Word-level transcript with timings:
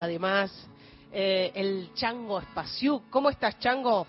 además, 0.00 0.50
eh, 1.12 1.52
el 1.54 1.92
Chango 1.94 2.38
Espaciú. 2.38 3.02
¿Cómo 3.10 3.30
estás, 3.30 3.58
Chango? 3.58 4.06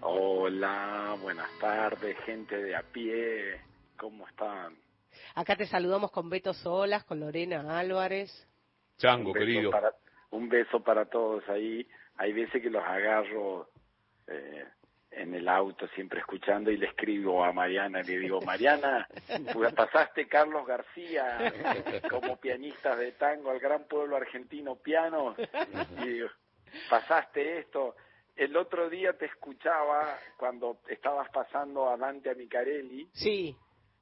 Hola, 0.00 1.16
buenas 1.22 1.48
tardes, 1.60 2.16
gente 2.24 2.56
de 2.56 2.76
a 2.76 2.82
pie. 2.82 3.60
¿Cómo 3.96 4.26
están? 4.28 4.76
Acá 5.34 5.56
te 5.56 5.66
saludamos 5.66 6.10
con 6.10 6.28
Beto 6.28 6.52
Solas, 6.52 7.04
con 7.04 7.20
Lorena 7.20 7.78
Álvarez. 7.78 8.30
Chango, 8.98 9.32
querido. 9.32 9.70
un 10.30 10.48
beso 10.48 10.80
para 10.80 11.06
todos 11.06 11.48
ahí. 11.48 11.86
Hay 12.16 12.32
veces 12.32 12.62
que 12.62 12.70
los 12.70 12.84
agarro 12.84 13.68
eh, 14.26 14.64
en 15.16 15.34
el 15.34 15.48
auto 15.48 15.86
siempre 15.88 16.20
escuchando 16.20 16.70
y 16.70 16.76
le 16.76 16.86
escribo 16.86 17.44
a 17.44 17.52
Mariana, 17.52 18.02
le 18.02 18.18
digo, 18.18 18.40
Mariana, 18.42 19.08
pasaste 19.74 20.26
Carlos 20.26 20.66
García 20.66 21.52
como 22.10 22.36
pianista 22.36 22.96
de 22.96 23.12
tango 23.12 23.50
al 23.50 23.60
gran 23.60 23.84
pueblo 23.84 24.16
argentino 24.16 24.76
piano, 24.76 25.34
y 26.04 26.20
pasaste 26.88 27.58
esto. 27.58 27.96
El 28.36 28.56
otro 28.56 28.90
día 28.90 29.16
te 29.16 29.26
escuchaba 29.26 30.18
cuando 30.36 30.80
estabas 30.88 31.28
pasando 31.30 31.88
a 31.88 31.96
Dante 31.96 32.30
a 32.30 32.34
Micarelli. 32.34 33.08
Sí. 33.12 33.56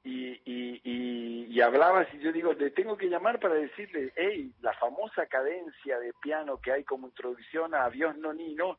Y, 0.05 0.31
y, 0.43 0.81
y, 0.83 1.45
y, 1.45 1.61
hablabas 1.61 2.13
y 2.13 2.19
yo 2.19 2.33
digo, 2.33 2.51
le 2.51 2.71
tengo 2.71 2.97
que 2.97 3.07
llamar 3.07 3.39
para 3.39 3.53
decirle, 3.53 4.11
hey, 4.17 4.51
la 4.59 4.73
famosa 4.73 5.27
cadencia 5.27 5.97
de 5.97 6.11
piano 6.21 6.59
que 6.59 6.73
hay 6.73 6.83
como 6.83 7.07
introducción 7.07 7.73
a 7.73 7.89
Dios 7.89 8.17
Nonino, 8.17 8.77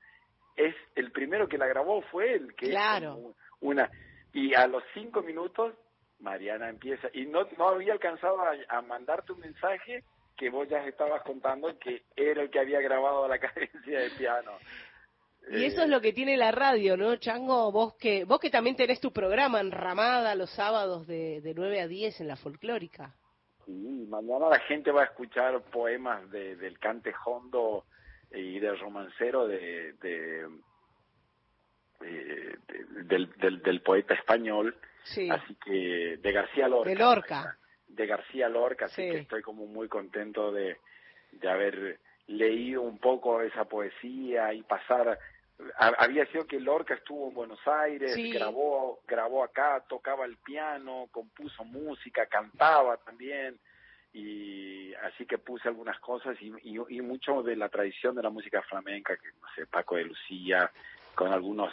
es 0.56 0.74
el 0.94 1.12
primero 1.12 1.48
que 1.48 1.58
la 1.58 1.66
grabó 1.66 2.02
fue 2.02 2.34
él, 2.34 2.54
que 2.54 2.70
claro. 2.70 3.34
una 3.60 3.90
y 4.32 4.54
a 4.54 4.66
los 4.66 4.82
cinco 4.94 5.22
minutos 5.22 5.74
Mariana 6.20 6.68
empieza 6.68 7.08
y 7.12 7.26
no 7.26 7.46
no 7.56 7.68
había 7.68 7.92
alcanzado 7.92 8.38
a, 8.68 8.82
mandarte 8.82 9.32
un 9.32 9.40
mensaje 9.40 10.04
que 10.36 10.50
vos 10.50 10.68
ya 10.68 10.84
estabas 10.86 11.22
contando 11.22 11.78
que 11.78 12.02
era 12.16 12.42
el 12.42 12.50
que 12.50 12.60
había 12.60 12.80
grabado 12.80 13.26
la 13.28 13.38
cadencia 13.40 14.00
de 14.00 14.10
piano. 14.10 14.52
Y 15.50 15.64
eso 15.66 15.82
es 15.82 15.88
lo 15.90 16.00
que 16.00 16.14
tiene 16.14 16.38
la 16.38 16.52
radio, 16.52 16.96
¿no, 16.96 17.16
Chango? 17.16 17.70
Vos 17.70 17.94
que 17.96 18.24
vos 18.24 18.40
que 18.40 18.48
también 18.48 18.76
tenés 18.76 18.98
tu 18.98 19.12
programa 19.12 19.60
en 19.60 19.72
Ramada 19.72 20.34
los 20.34 20.50
sábados 20.50 21.06
de, 21.06 21.42
de 21.42 21.54
9 21.54 21.82
a 21.82 21.86
10 21.86 22.22
en 22.22 22.28
la 22.28 22.36
folclórica. 22.36 23.14
Sí, 23.66 24.06
mañana 24.08 24.48
la 24.48 24.60
gente 24.60 24.90
va 24.90 25.02
a 25.02 25.06
escuchar 25.06 25.62
poemas 25.64 26.30
de, 26.30 26.56
del 26.56 26.78
Cante 26.78 27.12
Hondo 27.24 27.84
y 28.34 28.58
del 28.58 28.78
romancero 28.78 29.46
de, 29.46 29.94
de, 29.94 30.48
del, 33.04 33.32
del, 33.36 33.62
del, 33.62 33.80
poeta 33.82 34.14
español, 34.14 34.76
así 35.02 35.56
que 35.64 36.18
de 36.20 36.32
García 36.32 36.68
Lorca. 36.68 36.90
De 36.90 36.96
Lorca. 36.96 37.58
De 37.86 38.06
García 38.06 38.48
Lorca, 38.48 38.86
así 38.86 39.02
que 39.02 39.18
estoy 39.18 39.42
como 39.42 39.66
muy 39.66 39.88
contento 39.88 40.50
de, 40.52 40.78
de 41.32 41.48
haber 41.48 42.00
leído 42.26 42.82
un 42.82 42.98
poco 42.98 43.40
esa 43.42 43.64
poesía 43.66 44.52
y 44.52 44.62
pasar 44.62 45.18
había 45.78 46.26
sido 46.26 46.46
que 46.46 46.58
Lorca 46.58 46.94
estuvo 46.94 47.28
en 47.28 47.34
Buenos 47.34 47.60
Aires, 47.66 48.16
grabó, 48.32 49.00
grabó 49.06 49.44
acá, 49.44 49.84
tocaba 49.88 50.24
el 50.24 50.36
piano, 50.38 51.08
compuso 51.12 51.64
música, 51.64 52.26
cantaba 52.26 52.96
también, 52.98 53.58
y 54.14 54.94
así 54.94 55.26
que 55.26 55.38
puse 55.38 55.68
algunas 55.68 55.98
cosas 55.98 56.36
y, 56.40 56.52
y, 56.62 57.00
mucho 57.02 57.42
de 57.42 57.56
la 57.56 57.68
tradición 57.68 58.14
de 58.14 58.22
la 58.22 58.30
música 58.30 58.62
flamenca, 58.62 59.16
que 59.16 59.26
no 59.42 59.48
sé, 59.56 59.66
Paco 59.66 59.96
de 59.96 60.04
Lucía, 60.04 60.70
con 61.16 61.32
algunos 61.32 61.72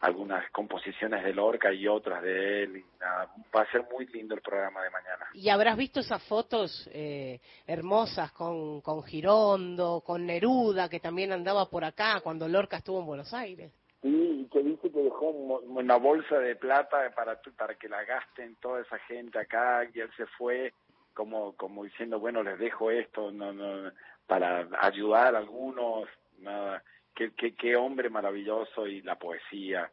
algunas 0.00 0.50
composiciones 0.50 1.24
de 1.24 1.32
Lorca 1.32 1.72
y 1.72 1.86
otras 1.86 2.22
de 2.22 2.62
él. 2.62 2.76
Y 2.78 2.84
nada, 3.00 3.30
va 3.54 3.62
a 3.62 3.70
ser 3.70 3.84
muy 3.90 4.06
lindo 4.06 4.34
el 4.34 4.40
programa 4.40 4.82
de 4.82 4.90
mañana. 4.90 5.26
Y 5.34 5.48
habrás 5.48 5.76
visto 5.76 6.00
esas 6.00 6.22
fotos 6.26 6.88
eh, 6.92 7.40
hermosas 7.66 8.32
con, 8.32 8.80
con 8.80 9.02
Girondo, 9.04 10.02
con 10.04 10.26
Neruda, 10.26 10.88
que 10.88 11.00
también 11.00 11.32
andaba 11.32 11.68
por 11.68 11.84
acá 11.84 12.20
cuando 12.22 12.48
Lorca 12.48 12.78
estuvo 12.78 13.00
en 13.00 13.06
Buenos 13.06 13.32
Aires. 13.34 13.72
Sí, 14.02 14.08
y 14.08 14.48
que 14.48 14.62
dice 14.62 14.90
que 14.90 15.02
dejó 15.02 15.30
una 15.30 15.96
bolsa 15.96 16.38
de 16.38 16.56
plata 16.56 17.10
para, 17.14 17.40
para 17.56 17.74
que 17.74 17.88
la 17.88 18.04
gasten 18.04 18.56
toda 18.56 18.82
esa 18.82 18.98
gente 19.00 19.38
acá 19.38 19.88
y 19.92 20.00
él 20.00 20.10
se 20.16 20.26
fue 20.38 20.72
como 21.16 21.56
como 21.56 21.82
diciendo 21.82 22.20
bueno 22.20 22.42
les 22.42 22.58
dejo 22.58 22.90
esto 22.90 23.32
no 23.32 23.52
no 23.52 23.90
para 24.26 24.68
ayudar 24.80 25.34
a 25.34 25.38
algunos 25.38 26.08
nada. 26.38 26.84
Qué, 27.14 27.32
qué, 27.34 27.54
qué 27.54 27.74
hombre 27.76 28.10
maravilloso 28.10 28.86
y 28.86 29.00
la 29.00 29.18
poesía 29.18 29.90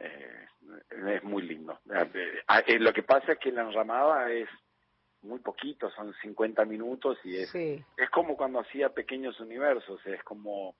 eh, 0.00 0.46
es 0.90 1.22
muy 1.22 1.42
lindo 1.42 1.78
eh, 1.94 2.42
eh, 2.66 2.78
lo 2.80 2.92
que 2.92 3.04
pasa 3.04 3.32
es 3.32 3.38
que 3.38 3.52
la 3.52 3.62
enramada 3.62 4.32
es 4.32 4.48
muy 5.22 5.38
poquito 5.38 5.88
son 5.92 6.12
50 6.20 6.64
minutos 6.64 7.16
y 7.22 7.36
es 7.36 7.54
es 7.54 8.10
como 8.10 8.36
cuando 8.36 8.58
hacía 8.58 8.88
pequeños 8.88 9.38
universos 9.38 10.04
es 10.04 10.22
como 10.24 10.74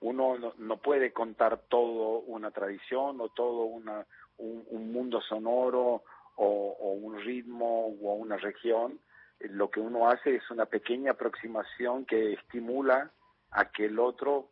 uno 0.00 0.38
no, 0.38 0.52
no, 0.58 0.76
puede 0.76 1.12
contar 1.12 1.62
todo 1.68 2.20
una 2.20 2.50
tradición 2.50 3.20
o 3.22 3.30
todo 3.30 3.64
una 3.64 4.06
un, 4.36 4.66
un 4.68 4.92
mundo 4.92 5.22
sonoro 5.22 6.02
o, 6.36 6.76
o, 6.80 6.92
un 6.92 7.20
ritmo 7.20 7.86
o 7.86 8.14
una 8.14 8.36
región 8.36 9.00
lo 9.48 9.70
que 9.70 9.80
uno 9.80 10.08
hace 10.08 10.36
es 10.36 10.50
una 10.50 10.66
pequeña 10.66 11.12
aproximación 11.12 12.04
que 12.04 12.34
estimula 12.34 13.10
a 13.50 13.70
que 13.70 13.86
el 13.86 13.98
otro 13.98 14.50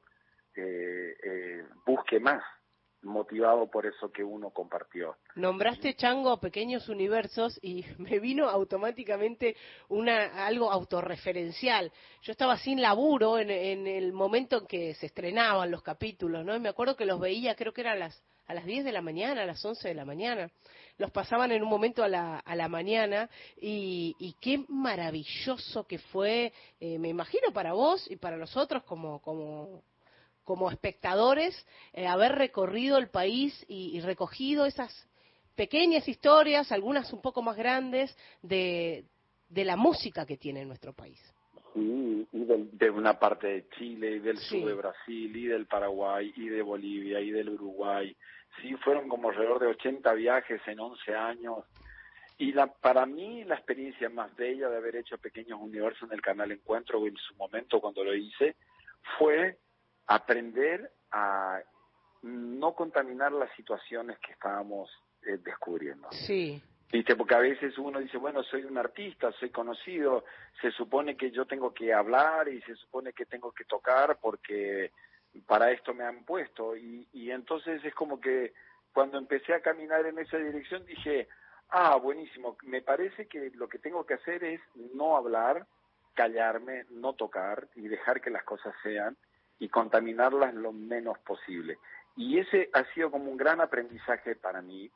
eh, 0.55 1.17
eh, 1.23 1.65
busque 1.87 2.19
más, 2.21 2.43
motivado 3.03 3.71
por 3.71 3.87
eso 3.87 4.11
que 4.11 4.25
uno 4.25 4.51
compartió. 4.51 5.17
Nombraste 5.37 5.95
Chango 5.95 6.39
Pequeños 6.41 6.89
Universos 6.89 7.59
y 7.63 7.85
me 7.99 8.19
vino 8.19 8.49
automáticamente 8.49 9.57
una 9.89 10.47
algo 10.47 10.71
autorreferencial. 10.71 11.93
Yo 12.23 12.33
estaba 12.33 12.57
sin 12.59 12.83
laburo 12.83 13.39
en, 13.39 13.51
en 13.51 13.87
el 13.87 14.13
momento 14.13 14.59
en 14.59 14.67
que 14.67 14.95
se 14.95 15.07
estrenaban 15.07 15.71
los 15.71 15.83
capítulos, 15.83 16.45
¿no? 16.45 16.55
Y 16.57 16.61
me 16.61 16.69
acuerdo 16.69 16.97
que 16.97 17.07
los 17.07 17.21
veía, 17.21 17.55
creo 17.55 17.73
que 17.73 17.83
eran 17.83 17.99
las 18.01 18.23
a 18.49 18.55
las 18.55 18.65
10 18.65 18.85
de 18.85 18.93
la 18.93 19.03
mañana, 19.03 19.43
a 19.43 19.47
las 19.47 19.63
11 19.63 19.89
de 19.89 19.95
la 19.95 20.05
mañana. 20.05 20.51
Los 20.97 21.11
pasaban 21.11 21.53
en 21.53 21.63
un 21.63 21.69
momento 21.69 22.03
a 22.03 22.09
la, 22.09 22.39
a 22.39 22.57
la 22.57 22.69
mañana 22.69 23.29
y, 23.61 24.17
y 24.19 24.35
qué 24.41 24.65
maravilloso 24.69 25.87
que 25.87 25.99
fue, 25.99 26.53
eh, 26.81 26.99
me 26.99 27.09
imagino 27.09 27.53
para 27.53 27.75
vos 27.75 28.11
y 28.11 28.17
para 28.17 28.37
nosotros 28.37 28.83
como, 28.85 29.21
como, 29.21 29.83
como 30.49 30.71
espectadores, 30.71 31.55
eh, 31.93 32.07
haber 32.07 32.33
recorrido 32.33 32.97
el 32.97 33.11
país 33.11 33.67
y, 33.69 33.95
y 33.95 34.01
recogido 34.01 34.65
esas 34.65 35.07
pequeñas 35.57 36.09
historias, 36.09 36.73
algunas 36.73 37.13
un 37.13 37.21
poco 37.21 37.43
más 37.43 37.55
grandes, 37.55 38.17
de, 38.41 39.05
de 39.51 39.65
la 39.67 39.77
música 39.77 40.25
que 40.25 40.39
tiene 40.39 40.65
nuestro 40.65 40.95
país. 40.95 41.21
Sí, 41.75 42.27
y 42.33 42.45
de, 42.47 42.89
una 42.89 43.19
parte 43.19 43.47
de 43.47 43.69
Chile, 43.77 44.13
y 44.13 44.19
del 44.21 44.39
sur 44.39 44.65
de 44.65 44.73
Brasil, 44.73 45.37
y 45.37 45.47
del 45.49 45.67
Paraguay, 45.67 46.33
y 46.35 46.49
de 46.49 46.63
Bolivia, 46.63 47.21
y 47.21 47.31
del 47.31 47.51
Uruguay, 47.51 48.17
sí, 48.63 48.75
fueron 48.77 49.07
como 49.07 49.29
alrededor 49.29 49.61
de 49.61 49.67
80 49.67 50.15
viajes 50.15 50.63
en 50.67 50.81
11 50.81 51.15
años. 51.15 51.59
Y 52.39 52.53
la, 52.53 52.69
para 52.69 53.05
mí 53.05 53.45
la 53.45 53.57
experiencia 53.57 54.09
más 54.09 54.35
bella 54.35 54.71
de 54.71 54.79
haber 54.79 54.97
hecho 54.97 55.19
Pequeños 55.19 55.61
Universos 55.61 56.09
en 56.09 56.15
el 56.15 56.23
canal 56.23 56.53
Encuentro 56.53 57.07
en 57.07 57.17
su 57.17 57.35
momento 57.35 57.83
cuando 57.83 58.03
lo 58.03 58.15
hice 58.15 58.57
fue 59.19 59.59
aprender 60.09 60.91
a 61.13 61.61
no 62.23 62.75
contaminar 62.75 63.31
las 63.33 63.55
situaciones 63.55 64.19
que 64.19 64.33
estábamos 64.33 64.91
eh, 65.23 65.39
descubriendo. 65.39 66.09
Sí. 66.11 66.61
¿Viste? 66.91 67.15
Porque 67.17 67.35
a 67.35 67.41
veces 67.41 67.77
uno 67.77 68.01
dice, 68.01 68.17
bueno, 68.17 68.43
soy 68.43 68.65
un 68.65 68.79
artista, 68.79 69.31
soy 69.33 69.51
conocido, 69.51 70.25
se 70.61 70.71
supone 70.71 71.17
que 71.17 71.31
yo 71.31 71.45
tengo 71.45 71.75
que 71.75 71.93
hablar 71.93 72.49
y 72.49 72.63
se 72.63 72.75
supone 72.77 73.13
que 73.13 73.27
tengo 73.27 73.53
que 73.53 73.65
tocar 73.65 74.19
porque 74.21 74.91
para 75.47 75.71
esto 75.71 75.93
me 75.93 76.05
han 76.05 76.25
puesto. 76.25 76.75
Y, 76.75 77.07
y 77.13 77.31
entonces 77.31 77.85
es 77.85 77.95
como 77.95 78.19
que 78.19 78.55
cuando 78.95 79.19
empecé 79.19 79.53
a 79.53 79.61
caminar 79.61 80.07
en 80.07 80.19
esa 80.19 80.39
dirección 80.39 80.87
dije, 80.87 81.29
ah, 81.69 81.97
buenísimo, 81.97 82.57
me 82.63 82.81
parece 82.81 83.27
que 83.27 83.51
lo 83.55 83.69
que 83.69 83.79
tengo 83.79 84.07
que 84.07 84.15
hacer 84.15 84.43
es 84.43 84.61
no 84.95 85.19
hablar, 85.19 85.67
callarme, 86.15 86.87
no 86.91 87.13
tocar 87.13 87.69
y 87.75 87.83
dejar 87.89 88.23
que 88.23 88.31
las 88.31 88.45
cosas 88.45 88.75
sean 88.83 89.15
y 89.59 89.69
contaminarlas 89.69 90.55
lo 90.55 90.73
menos 90.73 91.19
posible. 91.21 91.79
Y 92.17 92.39
ese 92.39 92.71
ha 92.73 92.85
sido 92.95 93.11
como 93.11 93.31
un 93.31 93.37
gran 93.37 93.61
aprendizaje 93.61 94.35
para 94.37 94.63
mí, 94.63 94.91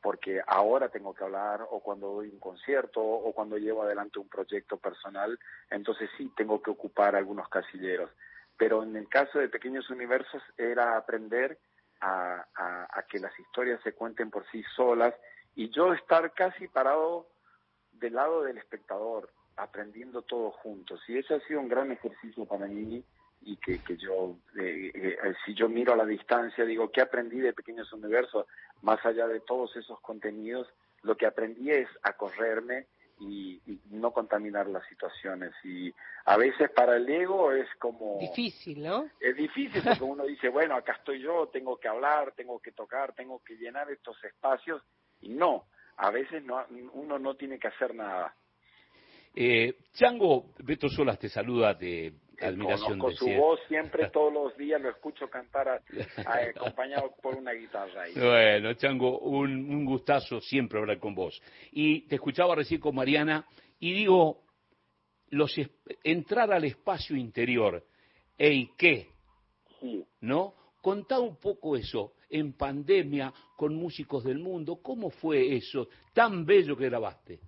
porque 0.00 0.40
ahora 0.46 0.88
tengo 0.88 1.14
que 1.14 1.24
hablar 1.24 1.66
o 1.70 1.80
cuando 1.80 2.14
doy 2.14 2.28
un 2.28 2.38
concierto 2.38 3.00
o 3.02 3.32
cuando 3.32 3.58
llevo 3.58 3.82
adelante 3.82 4.18
un 4.18 4.28
proyecto 4.28 4.76
personal, 4.76 5.38
entonces 5.70 6.08
sí 6.16 6.32
tengo 6.36 6.62
que 6.62 6.70
ocupar 6.70 7.16
algunos 7.16 7.48
casilleros 7.48 8.10
pero 8.58 8.82
en 8.82 8.96
el 8.96 9.08
caso 9.08 9.38
de 9.38 9.48
Pequeños 9.48 9.88
Universos 9.88 10.42
era 10.58 10.96
aprender 10.96 11.58
a, 12.00 12.44
que 13.08 13.20
las 13.20 13.36
historias 13.38 13.80
se 13.82 13.94
cuenten 13.94 14.30
por 14.30 14.44
sí 14.50 14.62
solas 14.76 15.14
y 15.54 15.70
yo 15.70 15.94
estar 15.94 16.32
casi 16.34 16.68
parado 16.68 17.28
del 17.92 18.14
lado 18.14 18.42
del 18.42 18.58
espectador, 18.58 19.30
aprendiendo 19.56 20.22
todos 20.22 20.54
juntos. 20.56 21.00
Y 21.08 21.16
ese 21.16 21.34
ha 21.34 21.40
sido 21.46 21.60
un 21.60 21.68
gran 21.68 21.90
ejercicio 21.90 22.44
para 22.44 22.66
mí 22.66 23.02
y 23.42 23.56
que, 23.56 23.78
que 23.78 23.96
yo, 23.96 24.36
eh, 24.60 24.90
eh, 24.94 25.34
si 25.44 25.54
yo 25.54 25.68
miro 25.68 25.92
a 25.92 25.96
la 25.96 26.04
distancia, 26.04 26.64
digo, 26.64 26.90
¿qué 26.90 27.00
aprendí 27.00 27.38
de 27.40 27.52
Pequeños 27.52 27.92
Universos? 27.92 28.46
Más 28.82 29.04
allá 29.04 29.26
de 29.26 29.40
todos 29.40 29.74
esos 29.76 30.00
contenidos, 30.00 30.68
lo 31.02 31.16
que 31.16 31.26
aprendí 31.26 31.70
es 31.70 31.88
a 32.02 32.14
correrme 32.14 32.86
y, 33.20 33.60
no 33.90 34.12
contaminar 34.12 34.68
las 34.68 34.86
situaciones. 34.86 35.52
Y 35.64 35.92
a 36.24 36.36
veces 36.36 36.70
para 36.70 36.96
el 36.96 37.08
ego 37.08 37.52
es 37.52 37.66
como... 37.78 38.18
Difícil, 38.20 38.82
¿no? 38.82 39.08
Es 39.20 39.36
difícil 39.36 39.82
porque 39.82 40.04
uno 40.04 40.24
dice, 40.24 40.48
bueno, 40.50 40.76
acá 40.76 40.92
estoy 40.92 41.20
yo, 41.20 41.48
tengo 41.48 41.78
que 41.78 41.88
hablar, 41.88 42.32
tengo 42.36 42.60
que 42.60 42.72
tocar, 42.72 43.14
tengo 43.14 43.42
que 43.44 43.56
llenar 43.56 43.90
estos 43.90 44.22
espacios. 44.24 44.82
Y 45.20 45.30
no, 45.30 45.64
a 45.96 46.10
veces 46.10 46.44
no, 46.44 46.64
uno 46.92 47.18
no 47.18 47.34
tiene 47.34 47.58
que 47.58 47.68
hacer 47.68 47.94
nada. 47.94 48.34
Eh, 49.34 49.76
Chango, 49.92 50.52
Beto 50.58 50.88
Solas 50.88 51.18
te 51.18 51.28
saluda 51.28 51.74
de 51.74 52.12
admiración 52.40 52.98
Con 52.98 53.14
su 53.14 53.28
voz 53.30 53.60
siempre, 53.68 54.08
todos 54.12 54.32
los 54.32 54.56
días 54.56 54.80
lo 54.80 54.90
escucho 54.90 55.28
cantar 55.28 55.82
acompañado 56.56 57.14
por 57.22 57.34
una 57.34 57.52
guitarra. 57.52 58.02
Ahí. 58.02 58.14
Bueno, 58.14 58.74
Chango, 58.74 59.18
un, 59.18 59.50
un 59.70 59.84
gustazo 59.84 60.40
siempre 60.40 60.78
hablar 60.78 60.98
con 60.98 61.14
vos. 61.14 61.40
Y 61.72 62.02
te 62.02 62.16
escuchaba 62.16 62.54
recién 62.54 62.80
con 62.80 62.94
Mariana 62.94 63.46
y 63.80 63.92
digo, 63.92 64.42
los 65.30 65.54
entrar 66.04 66.52
al 66.52 66.64
espacio 66.64 67.16
interior, 67.16 67.84
¿y 68.38 68.74
qué? 68.76 69.08
Sí. 69.80 70.04
¿No? 70.20 70.54
Contá 70.80 71.18
un 71.20 71.36
poco 71.36 71.76
eso, 71.76 72.14
en 72.30 72.52
pandemia, 72.52 73.32
con 73.56 73.74
músicos 73.74 74.24
del 74.24 74.38
mundo, 74.38 74.80
¿cómo 74.82 75.10
fue 75.10 75.56
eso 75.56 75.88
tan 76.12 76.44
bello 76.44 76.76
que 76.76 76.86
grabaste? 76.86 77.40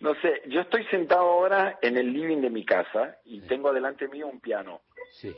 No 0.00 0.14
sé, 0.16 0.42
yo 0.46 0.60
estoy 0.60 0.84
sentado 0.86 1.22
ahora 1.22 1.78
en 1.80 1.96
el 1.96 2.12
living 2.12 2.42
de 2.42 2.50
mi 2.50 2.64
casa 2.64 3.16
y 3.24 3.40
tengo 3.42 3.72
delante 3.72 4.08
mío 4.08 4.26
un 4.26 4.40
piano. 4.40 4.82
Sí. 5.12 5.34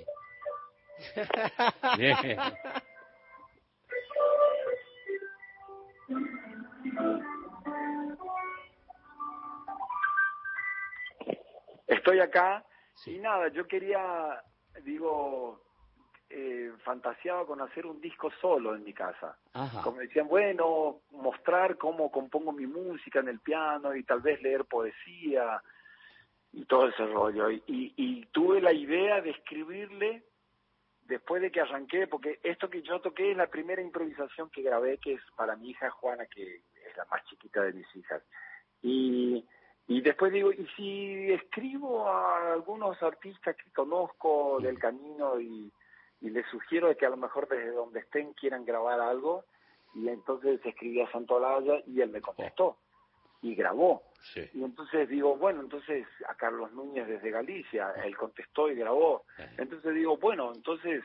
Bien. 1.97 2.39
Estoy 11.87 12.21
acá 12.21 12.65
y 13.07 13.19
nada, 13.19 13.49
yo 13.49 13.67
quería, 13.67 14.43
digo, 14.83 15.63
eh, 16.31 16.73
fantaseaba 16.85 17.47
con 17.47 17.61
hacer 17.63 17.87
un 17.87 18.01
disco 18.01 18.31
solo 18.41 18.75
en 18.75 18.85
mi 18.85 18.93
casa. 18.93 19.39
Como 19.83 19.99
decían, 20.01 20.29
bueno, 20.29 21.01
mostrar 21.13 21.79
cómo 21.79 22.11
compongo 22.11 22.53
mi 22.53 22.67
música 22.67 23.21
en 23.21 23.29
el 23.29 23.41
piano 23.41 23.95
y 23.95 24.05
tal 24.05 24.21
vez 24.21 24.43
leer 24.43 24.67
poesía 24.67 25.63
y 26.53 26.65
todo 26.67 26.89
ese 26.89 27.07
rollo. 27.07 27.51
Y, 27.51 27.63
y, 27.67 28.27
tuve 28.27 28.61
la 28.61 28.73
idea 28.73 29.21
de 29.21 29.31
escribirle 29.31 30.23
después 31.03 31.41
de 31.41 31.51
que 31.51 31.63
arranqué, 31.63 32.07
porque 32.07 32.39
esto 32.43 32.69
que 32.69 32.83
yo 32.83 33.01
toqué 33.01 33.31
es 33.31 33.37
la 33.37 33.47
primera 33.47 33.81
improvisación 33.81 34.51
que 34.51 34.63
grabé, 34.63 34.99
que 34.99 35.15
es 35.15 35.23
para 35.35 35.57
mi 35.57 35.71
hija 35.71 35.91
Juana, 35.91 36.27
que 36.27 36.57
es 36.57 36.97
la 36.97 37.07
más 37.07 37.25
chiquita 37.25 37.63
de 37.63 37.73
mis 37.73 37.97
hijas. 37.97 38.23
Y, 38.83 39.47
y 39.87 40.03
después 40.03 40.31
digo, 40.31 40.53
¿y 40.53 40.67
si 40.77 41.33
escribo 41.33 42.07
a 42.07 42.53
algunos 42.53 43.03
artistas 43.03 43.57
que 43.57 43.71
conozco 43.73 44.59
del 44.61 44.79
camino 44.79 45.41
y 45.41 45.73
y 46.21 46.31
les 46.31 46.47
sugiero 46.47 46.95
que 46.97 47.07
a 47.07 47.11
lo 47.11 47.17
mejor 47.17 47.49
desde 47.49 47.71
donde 47.71 48.01
estén 48.01 48.33
quieran 48.35 48.65
grabar 48.65 49.01
algo 49.01 49.45
y 49.95 50.09
entonces 50.09 50.61
escribí 50.65 51.01
a 51.01 51.11
Santolaya 51.11 51.83
y 51.87 52.01
él 52.01 52.11
me 52.11 52.21
contestó 52.21 52.79
y 53.41 53.55
grabó. 53.55 54.03
Y 54.53 54.65
entonces 54.65 55.09
digo, 55.09 55.37
bueno, 55.37 55.61
entonces 55.61 56.07
a 56.29 56.35
Carlos 56.35 56.73
Núñez 56.73 57.07
desde 57.07 57.31
Galicia, 57.31 57.93
él 58.05 58.17
contestó 58.17 58.69
y 58.69 58.75
grabó. 58.75 59.25
Entonces 59.57 59.95
digo, 59.95 60.17
bueno, 60.17 60.53
entonces 60.55 61.05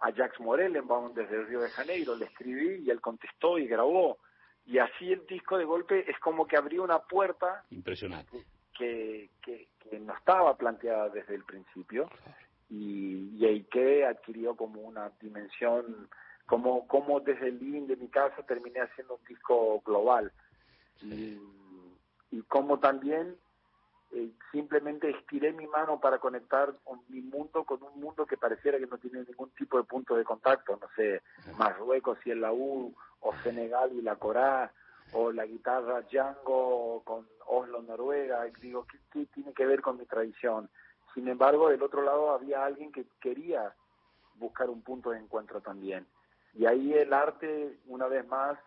a 0.00 0.12
Jax 0.12 0.40
Morellenbaum 0.40 1.14
desde 1.14 1.36
el 1.36 1.46
Río 1.46 1.60
de 1.60 1.70
Janeiro 1.70 2.14
le 2.16 2.26
escribí 2.26 2.84
y 2.84 2.90
él 2.90 3.00
contestó 3.00 3.58
y 3.58 3.66
grabó. 3.66 4.18
Y 4.66 4.78
así 4.78 5.12
el 5.12 5.26
disco 5.26 5.58
de 5.58 5.64
golpe 5.64 6.08
es 6.08 6.18
como 6.20 6.46
que 6.46 6.56
abrió 6.56 6.84
una 6.84 7.00
puerta. 7.00 7.64
Impresionante. 7.70 8.44
Que, 8.76 9.30
que, 9.42 9.68
que 9.78 9.98
no 9.98 10.14
estaba 10.14 10.56
planteada 10.56 11.08
desde 11.08 11.34
el 11.34 11.44
principio 11.44 12.08
y, 12.70 13.36
y 13.36 13.44
Eike 13.44 14.06
adquirió 14.06 14.56
como 14.56 14.80
una 14.80 15.10
dimensión, 15.20 16.08
como, 16.46 16.86
como 16.86 17.20
desde 17.20 17.48
el 17.48 17.58
living 17.58 17.86
de 17.86 17.96
mi 17.96 18.08
casa 18.08 18.42
terminé 18.46 18.80
haciendo 18.80 19.16
un 19.16 19.24
disco 19.24 19.82
global. 19.84 20.32
Y, 21.02 21.38
y 22.30 22.42
como 22.42 22.78
también 22.78 23.36
eh, 24.12 24.30
simplemente 24.50 25.10
estiré 25.10 25.52
mi 25.52 25.66
mano 25.68 26.00
para 26.00 26.18
conectar 26.18 26.74
con 26.82 27.00
mi 27.08 27.20
mundo 27.20 27.64
con 27.64 27.82
un 27.82 28.00
mundo 28.00 28.26
que 28.26 28.36
pareciera 28.36 28.78
que 28.78 28.86
no 28.86 28.98
tiene 28.98 29.22
ningún 29.22 29.50
tipo 29.50 29.78
de 29.78 29.84
punto 29.84 30.16
de 30.16 30.24
contacto, 30.24 30.76
no 30.80 30.88
sé, 30.96 31.22
Marruecos 31.56 32.18
y 32.24 32.30
el 32.30 32.40
Laú, 32.40 32.92
o 33.20 33.34
Senegal 33.44 33.92
y 33.92 34.02
la 34.02 34.16
Corá, 34.16 34.72
o 35.12 35.30
la 35.30 35.46
guitarra 35.46 36.02
Django 36.02 37.02
con 37.04 37.26
Oslo, 37.46 37.82
Noruega, 37.82 38.44
digo, 38.60 38.86
qué 39.12 39.26
tiene 39.26 39.52
que 39.52 39.66
ver 39.66 39.80
con 39.80 39.96
mi 39.96 40.06
tradición? 40.06 40.68
Sin 41.14 41.28
embargo, 41.28 41.68
del 41.68 41.82
otro 41.82 42.02
lado 42.02 42.30
había 42.30 42.64
alguien 42.64 42.92
que 42.92 43.04
quería 43.20 43.74
buscar 44.34 44.70
un 44.70 44.82
punto 44.82 45.10
de 45.10 45.18
encuentro 45.18 45.60
también. 45.60 46.06
Y 46.54 46.66
ahí 46.66 46.92
el 46.94 47.12
arte, 47.12 47.78
una 47.86 48.06
vez 48.06 48.26
más, 48.26 48.58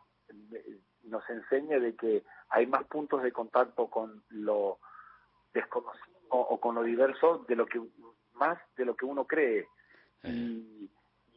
nos 1.04 1.30
enseña 1.30 1.80
de 1.80 1.96
que 1.96 2.24
hay 2.50 2.68
más 2.68 2.84
puntos 2.86 3.24
de 3.24 3.32
contacto 3.32 3.88
con 3.88 4.24
lo 4.30 4.80
desconocido 5.54 6.08
o 6.30 6.60
con 6.60 6.76
lo 6.76 6.84
diverso 6.84 7.46
de 7.48 7.56
lo 7.56 7.66
que 7.66 7.82
más 8.34 8.58
de 8.78 8.86
lo 8.86 8.96
que 8.96 9.06
uno 9.06 9.26
cree. 9.26 9.68
Y, 10.24 10.90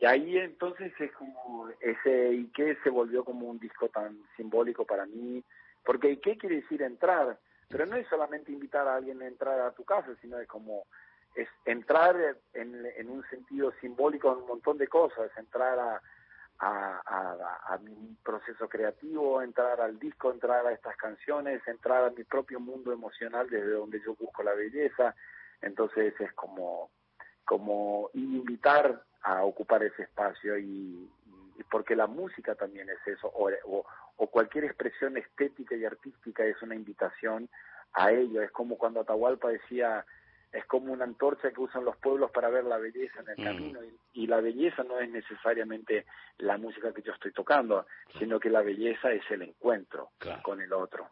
ahí 0.07 0.37
entonces 0.37 0.93
es 1.01 1.11
como 1.13 1.69
ese 1.81 2.29
Ike 2.29 2.79
se 2.85 2.91
volvió 2.91 3.25
como 3.25 3.49
un 3.49 3.59
disco 3.59 3.89
tan 3.89 4.19
simbólico 4.37 4.85
para 4.85 5.07
mí, 5.07 5.43
porque 5.85 6.09
Ike 6.09 6.39
quiere 6.39 6.57
decir 6.57 6.83
entrar, 6.83 7.39
pero 7.69 7.87
no 7.87 7.97
es 7.97 8.07
solamente 8.09 8.53
invitar 8.53 8.87
a 8.87 8.97
alguien 8.97 9.23
a 9.23 9.27
entrar 9.27 9.61
a 9.61 9.73
tu 9.73 9.85
casa, 9.85 10.15
sino 10.21 10.39
es 10.39 10.49
como 10.49 10.85
es 11.35 11.49
entrar 11.67 12.17
en, 12.55 13.11
un 13.11 13.23
sentido 13.29 13.71
simbólico 13.81 14.33
en 14.33 14.39
un 14.39 14.47
montón 14.47 14.79
de 14.79 14.89
cosas, 14.89 15.31
entrar 15.37 15.79
a, 15.79 16.01
a, 16.59 17.79
mi 17.83 18.17
proceso 18.25 18.67
creativo, 18.69 19.43
entrar 19.43 19.81
al 19.81 19.99
disco, 19.99 20.33
entrar 20.33 20.67
a 20.67 20.73
estas 20.73 20.97
canciones, 20.97 21.61
entrar 21.67 22.05
a 22.05 22.11
mi 22.11 22.25
propio 22.25 22.59
mundo 22.59 22.93
emocional 22.93 23.49
desde 23.51 23.73
donde 23.73 24.01
yo 24.01 24.15
busco 24.15 24.43
la 24.43 24.55
belleza. 24.55 25.15
Entonces 25.61 26.19
es 26.19 26.33
como, 26.33 26.91
como 27.45 28.11
invitar 28.15 29.03
a 29.23 29.45
ocupar 29.45 29.83
ese 29.83 30.05
espacio 30.05 30.59
y, 30.59 31.11
porque 31.71 31.97
la 31.97 32.07
música 32.07 32.55
también 32.55 32.89
es 32.89 33.07
eso, 33.07 33.29
o, 33.29 33.51
o, 33.65 33.85
cualquier 34.17 34.65
expresión 34.65 35.17
estética 35.17 35.77
y 35.77 35.85
artística 35.85 36.45
es 36.45 36.61
una 36.63 36.75
invitación 36.75 37.49
a 37.93 38.13
ello. 38.13 38.43
Es 38.43 38.51
como 38.51 38.79
cuando 38.79 39.01
Atahualpa 39.01 39.49
decía, 39.49 40.05
es 40.53 40.65
como 40.67 40.93
una 40.93 41.05
antorcha 41.05 41.51
que 41.51 41.61
usan 41.61 41.85
los 41.85 41.97
pueblos 41.99 42.31
para 42.31 42.49
ver 42.49 42.65
la 42.65 42.79
belleza 42.79 43.21
en 43.21 43.29
el 43.29 43.37
mm. 43.39 43.45
camino 43.45 43.81
y, 44.15 44.27
la 44.27 44.41
belleza 44.41 44.83
no 44.83 44.99
es 44.99 45.09
necesariamente 45.11 46.07
la 46.39 46.57
música 46.59 46.93
que 46.93 47.03
yo 47.03 47.13
estoy 47.13 47.33
tocando, 47.33 47.87
sino 48.19 48.41
que 48.41 48.51
la 48.51 48.63
belleza 48.63 49.13
es 49.13 49.23
el 49.31 49.43
encuentro 49.43 50.11
con 50.43 50.61
el 50.61 50.73
otro. 50.73 51.09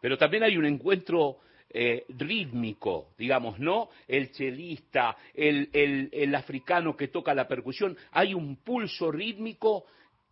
Pero 0.00 0.16
también 0.16 0.42
hay 0.42 0.56
un 0.56 0.64
encuentro 0.64 1.38
eh, 1.68 2.06
rítmico, 2.08 3.08
digamos, 3.18 3.58
¿no? 3.58 3.90
El 4.08 4.30
chelista, 4.30 5.16
el, 5.34 5.68
el, 5.72 6.08
el 6.12 6.34
africano 6.34 6.96
que 6.96 7.08
toca 7.08 7.34
la 7.34 7.46
percusión, 7.46 7.96
hay 8.12 8.32
un 8.32 8.56
pulso 8.56 9.12
rítmico 9.12 9.84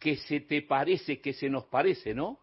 que 0.05 0.17
se 0.17 0.41
te 0.41 0.61
parece, 0.61 1.19
que 1.19 1.33
se 1.33 1.49
nos 1.49 1.65
parece, 1.65 2.13
¿no? 2.13 2.39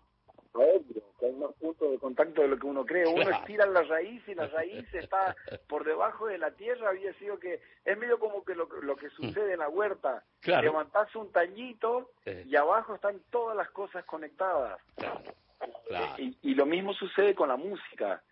Obvio, 0.53 1.03
que 1.19 1.27
hay 1.27 1.33
más 1.33 1.53
puntos 1.59 1.91
de 1.91 1.99
contacto 1.99 2.41
de 2.41 2.47
lo 2.47 2.57
que 2.57 2.65
uno 2.65 2.83
cree. 2.83 3.05
Uno 3.05 3.29
estira 3.29 3.67
la 3.67 3.83
raíz 3.83 4.27
y 4.27 4.33
la 4.33 4.47
raíz 4.47 4.91
está 4.95 5.35
por 5.67 5.85
debajo 5.85 6.25
de 6.25 6.39
la 6.39 6.49
tierra. 6.55 6.89
Había 6.89 7.13
sido 7.19 7.37
que 7.39 7.61
es 7.85 7.97
medio 7.99 8.17
como 8.17 8.43
que 8.43 8.55
lo, 8.55 8.67
que 8.67 9.11
sucede 9.11 9.53
en 9.53 9.59
la 9.59 9.69
huerta. 9.69 10.23
Claro. 10.39 10.63
Levantás 10.63 11.15
un 11.15 11.31
tañito 11.31 12.09
y 12.25 12.55
abajo 12.55 12.95
están 12.95 13.21
todas 13.29 13.55
las 13.55 13.69
cosas 13.69 14.03
conectadas. 14.05 14.81
Y, 16.17 16.35
y, 16.41 16.55
lo 16.55 16.65
mismo 16.65 16.95
sucede 16.95 17.35
con 17.35 17.49
la 17.49 17.57
música. 17.57 18.23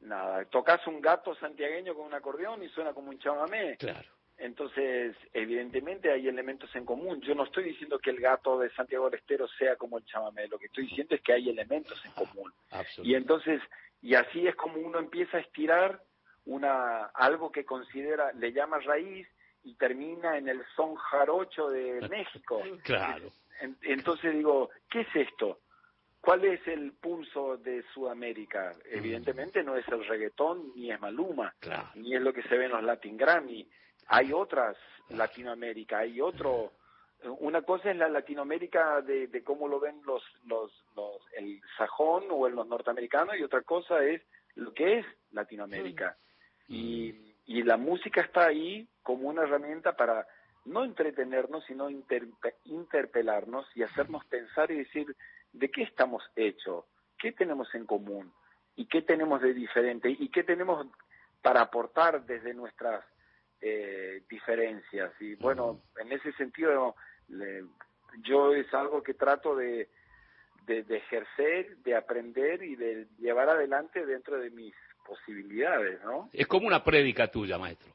Nada, 0.00 0.46
tocas 0.46 0.86
un 0.86 1.02
gato 1.02 1.34
santiagueño 1.34 1.94
con 1.94 2.06
un 2.06 2.14
acordeón 2.14 2.62
y 2.62 2.68
suena 2.70 2.94
como 2.94 3.10
un 3.10 3.18
chamamé. 3.18 3.76
Claro. 3.76 4.08
Entonces, 4.40 5.14
evidentemente 5.34 6.10
hay 6.10 6.26
elementos 6.26 6.74
en 6.74 6.86
común. 6.86 7.20
Yo 7.20 7.34
no 7.34 7.44
estoy 7.44 7.64
diciendo 7.64 7.98
que 7.98 8.08
el 8.08 8.20
gato 8.20 8.58
de 8.58 8.70
Santiago 8.70 9.10
del 9.10 9.20
Estero 9.20 9.46
sea 9.58 9.76
como 9.76 9.98
el 9.98 10.04
chamamé, 10.06 10.48
lo 10.48 10.58
que 10.58 10.66
estoy 10.66 10.86
diciendo 10.86 11.14
es 11.14 11.20
que 11.20 11.34
hay 11.34 11.50
elementos 11.50 12.02
en 12.06 12.12
común. 12.12 12.50
y 13.02 13.14
entonces, 13.14 13.60
y 14.00 14.14
así 14.14 14.48
es 14.48 14.56
como 14.56 14.78
uno 14.78 14.98
empieza 14.98 15.36
a 15.36 15.40
estirar 15.40 16.02
una 16.46 17.04
algo 17.14 17.52
que 17.52 17.66
considera, 17.66 18.32
le 18.32 18.52
llama 18.52 18.78
raíz 18.78 19.28
y 19.62 19.74
termina 19.74 20.38
en 20.38 20.48
el 20.48 20.64
son 20.74 20.94
jarocho 20.94 21.68
de 21.68 22.00
México. 22.10 22.62
claro. 22.82 23.30
Entonces 23.82 24.32
digo, 24.32 24.70
¿qué 24.88 25.02
es 25.02 25.16
esto? 25.28 25.60
¿Cuál 26.22 26.46
es 26.46 26.66
el 26.66 26.92
pulso 26.92 27.58
de 27.58 27.84
Sudamérica? 27.92 28.72
Mm. 28.72 28.96
Evidentemente 28.96 29.62
no 29.62 29.76
es 29.76 29.86
el 29.88 30.02
reggaetón 30.06 30.72
ni 30.74 30.90
es 30.90 30.98
Maluma, 30.98 31.54
ni 31.94 32.14
es 32.14 32.22
lo 32.22 32.32
que 32.32 32.42
se 32.44 32.56
ve 32.56 32.64
en 32.64 32.72
los 32.72 32.82
Latin 32.82 33.18
Grammy 33.18 33.68
hay 34.10 34.32
otras 34.32 34.76
Latinoamérica, 35.08 35.98
hay 35.98 36.20
otro, 36.20 36.72
una 37.38 37.62
cosa 37.62 37.92
es 37.92 37.96
la 37.96 38.08
Latinoamérica 38.08 39.00
de, 39.02 39.28
de 39.28 39.44
cómo 39.44 39.68
lo 39.68 39.78
ven 39.78 40.02
los, 40.04 40.22
los, 40.46 40.72
los, 40.96 41.22
el 41.36 41.60
sajón 41.78 42.24
o 42.30 42.48
los 42.48 42.66
norteamericanos 42.66 43.36
y 43.38 43.44
otra 43.44 43.62
cosa 43.62 44.04
es 44.04 44.20
lo 44.56 44.74
que 44.74 44.98
es 44.98 45.06
Latinoamérica. 45.30 46.16
Y, 46.66 47.34
y 47.46 47.62
la 47.62 47.76
música 47.76 48.20
está 48.20 48.46
ahí 48.46 48.88
como 49.04 49.28
una 49.28 49.42
herramienta 49.42 49.96
para 49.96 50.26
no 50.64 50.84
entretenernos, 50.84 51.64
sino 51.66 51.88
interpelarnos 52.64 53.66
y 53.76 53.84
hacernos 53.84 54.24
pensar 54.24 54.72
y 54.72 54.78
decir 54.78 55.16
de 55.52 55.70
qué 55.70 55.82
estamos 55.82 56.22
hechos, 56.34 56.84
qué 57.16 57.30
tenemos 57.30 57.72
en 57.76 57.86
común 57.86 58.32
y 58.74 58.86
qué 58.86 59.02
tenemos 59.02 59.40
de 59.40 59.54
diferente 59.54 60.10
y 60.10 60.28
qué 60.30 60.42
tenemos 60.42 60.84
para 61.42 61.60
aportar 61.60 62.26
desde 62.26 62.54
nuestras 62.54 63.04
eh, 63.60 64.22
diferencias. 64.28 65.12
Y 65.20 65.34
bueno, 65.36 65.80
en 65.98 66.12
ese 66.12 66.32
sentido, 66.32 66.94
yo 68.22 68.54
es 68.54 68.72
algo 68.74 69.02
que 69.02 69.14
trato 69.14 69.54
de, 69.54 69.88
de, 70.66 70.96
ejercer, 70.96 71.76
de 71.78 71.96
aprender 71.96 72.62
y 72.62 72.76
de 72.76 73.06
llevar 73.18 73.48
adelante 73.48 74.04
dentro 74.06 74.38
de 74.38 74.50
mis 74.50 74.74
posibilidades, 75.06 76.02
¿no? 76.04 76.30
Es 76.32 76.46
como 76.46 76.66
una 76.66 76.84
prédica 76.84 77.28
tuya, 77.28 77.58
maestro. 77.58 77.92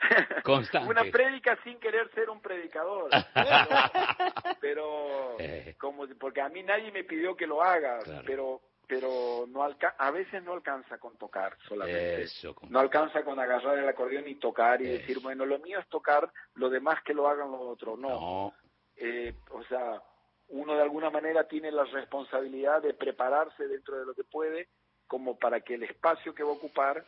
Constante. 0.44 0.90
una 0.90 1.04
prédica 1.10 1.58
sin 1.64 1.78
querer 1.78 2.10
ser 2.12 2.28
un 2.28 2.40
predicador. 2.40 3.10
pero, 4.60 5.36
eh. 5.38 5.74
como 5.78 6.06
porque 6.18 6.40
a 6.40 6.48
mí 6.48 6.62
nadie 6.62 6.90
me 6.92 7.04
pidió 7.04 7.36
que 7.36 7.46
lo 7.46 7.62
haga, 7.62 8.00
pero 8.26 8.60
pero 8.86 9.46
no 9.48 9.62
a 9.64 10.10
veces 10.10 10.42
no 10.44 10.52
alcanza 10.52 10.98
con 10.98 11.16
tocar 11.16 11.56
solamente. 11.66 12.26
no 12.68 12.78
alcanza 12.78 13.24
con 13.24 13.38
agarrar 13.38 13.78
el 13.78 13.88
acordeón 13.88 14.28
y 14.28 14.36
tocar 14.36 14.80
y 14.80 14.86
decir, 14.86 15.20
bueno, 15.20 15.44
lo 15.44 15.58
mío 15.58 15.78
es 15.80 15.88
tocar, 15.88 16.30
lo 16.54 16.70
demás 16.70 17.02
que 17.02 17.14
lo 17.14 17.28
hagan 17.28 17.50
los 17.50 17.60
otros. 17.60 17.98
No. 17.98 18.54
Eh, 18.96 19.34
o 19.50 19.62
sea, 19.64 20.00
uno 20.48 20.74
de 20.76 20.82
alguna 20.82 21.10
manera 21.10 21.48
tiene 21.48 21.72
la 21.72 21.84
responsabilidad 21.84 22.80
de 22.82 22.94
prepararse 22.94 23.66
dentro 23.66 23.98
de 23.98 24.06
lo 24.06 24.14
que 24.14 24.24
puede, 24.24 24.68
como 25.08 25.36
para 25.36 25.60
que 25.60 25.74
el 25.74 25.82
espacio 25.82 26.34
que 26.34 26.44
va 26.44 26.50
a 26.50 26.54
ocupar, 26.54 27.04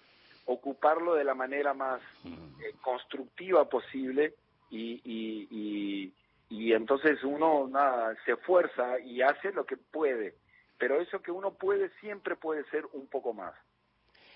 ocuparlo 0.46 1.14
de 1.14 1.24
la 1.24 1.34
manera 1.34 1.74
más 1.74 2.00
mm. 2.24 2.60
eh, 2.62 2.74
constructiva 2.82 3.68
posible 3.68 4.34
y, 4.70 5.00
y, 5.04 5.48
y, 5.50 6.12
y 6.48 6.72
entonces 6.72 7.22
uno 7.22 7.68
nada, 7.68 8.16
se 8.24 8.32
esfuerza 8.32 8.98
y 8.98 9.22
hace 9.22 9.52
lo 9.52 9.64
que 9.64 9.76
puede 9.76 10.34
pero 10.78 11.00
eso 11.00 11.20
que 11.20 11.30
uno 11.30 11.54
puede 11.54 11.90
siempre 12.00 12.36
puede 12.36 12.64
ser 12.70 12.86
un 12.92 13.08
poco 13.08 13.32
más. 13.32 13.54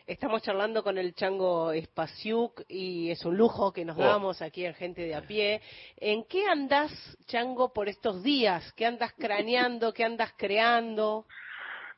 Estamos 0.07 0.43
charlando 0.43 0.83
con 0.83 0.99
el 0.99 1.15
Chango 1.15 1.71
Espaciuc 1.71 2.63
y 2.67 3.11
es 3.13 3.25
un 3.25 3.37
lujo 3.37 3.73
que 3.73 3.85
nos 3.85 3.97
oh. 3.97 4.03
damos 4.03 4.43
aquí 4.43 4.67
en 4.67 4.75
Gente 4.75 5.03
de 5.03 5.15
a 5.15 5.23
pie. 5.23 5.63
¿En 5.97 6.25
qué 6.25 6.45
andas, 6.47 6.91
Chango, 7.27 7.73
por 7.73 7.89
estos 7.89 8.21
días? 8.23 8.73
¿Qué 8.73 8.85
andas 8.85 9.13
craneando? 9.13 9.93
¿Qué 9.93 10.03
andas 10.03 10.35
creando? 10.37 11.27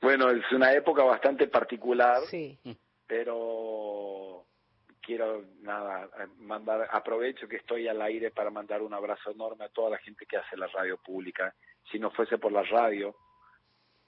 Bueno, 0.02 0.30
es 0.30 0.52
una 0.52 0.74
época 0.74 1.02
bastante 1.02 1.48
particular, 1.48 2.20
sí. 2.30 2.58
pero 3.06 4.44
quiero 5.00 5.44
nada 5.62 6.10
mandar 6.38 6.88
aprovecho 6.92 7.48
que 7.48 7.56
estoy 7.56 7.88
al 7.88 8.02
aire 8.02 8.30
para 8.30 8.50
mandar 8.50 8.82
un 8.82 8.92
abrazo 8.92 9.30
enorme 9.30 9.64
a 9.64 9.70
toda 9.70 9.90
la 9.90 9.98
gente 9.98 10.26
que 10.26 10.36
hace 10.36 10.58
la 10.58 10.66
radio 10.66 10.98
pública. 10.98 11.54
Si 11.90 11.98
no 11.98 12.10
fuese 12.10 12.36
por 12.36 12.52
la 12.52 12.62
radio, 12.64 13.16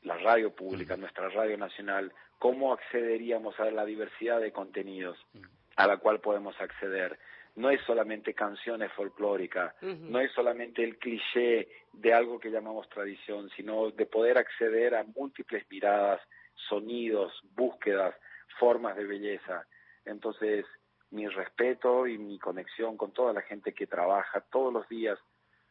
la 0.06 0.16
radio 0.18 0.54
pública, 0.54 0.96
nuestra 0.96 1.28
radio 1.28 1.58
nacional, 1.58 2.12
cómo 2.38 2.72
accederíamos 2.72 3.58
a 3.58 3.70
la 3.72 3.84
diversidad 3.84 4.40
de 4.40 4.52
contenidos 4.52 5.18
a 5.75 5.86
la 5.86 5.96
cual 5.96 6.20
podemos 6.20 6.58
acceder. 6.60 7.18
No 7.56 7.70
es 7.70 7.80
solamente 7.82 8.32
canciones 8.32 8.92
folclóricas, 8.92 9.75
no 9.82 10.20
es 10.20 10.30
solamente 10.32 10.84
el 10.84 10.98
cliché 10.98 11.68
de 11.92 12.14
algo 12.14 12.38
que 12.38 12.50
llamamos 12.50 12.88
tradición, 12.88 13.50
sino 13.56 13.90
de 13.90 14.06
poder 14.06 14.38
acceder 14.38 14.94
a 14.94 15.04
múltiples 15.04 15.64
miradas, 15.70 16.20
sonidos, 16.68 17.32
búsquedas, 17.56 18.14
formas 18.60 18.96
de 18.96 19.06
belleza. 19.06 19.66
Entonces, 20.04 20.66
mi 21.10 21.26
respeto 21.26 22.06
y 22.06 22.16
mi 22.16 22.38
conexión 22.38 22.96
con 22.96 23.12
toda 23.12 23.32
la 23.32 23.42
gente 23.42 23.72
que 23.72 23.86
trabaja 23.86 24.40
todos 24.40 24.72
los 24.72 24.88
días 24.88 25.18